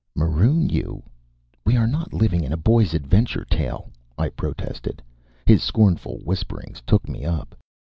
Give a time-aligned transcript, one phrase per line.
[0.15, 1.03] "Maroon you!
[1.63, 4.99] We are not living in a boy's adventure tale," I protested.
[5.45, 7.55] His scornful whispering took me up.